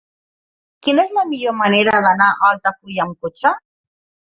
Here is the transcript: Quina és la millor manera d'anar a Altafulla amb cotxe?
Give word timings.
Quina 0.87 1.03
és 1.09 1.13
la 1.19 1.27
millor 1.35 1.57
manera 1.61 2.03
d'anar 2.09 2.33
a 2.35 2.43
Altafulla 2.51 3.09
amb 3.09 3.25
cotxe? 3.25 3.59